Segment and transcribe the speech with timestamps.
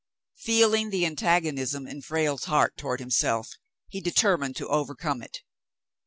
[0.39, 3.51] Feeling the antagonism in Frale's heart toward himself,
[3.87, 5.41] he determined to overcome it.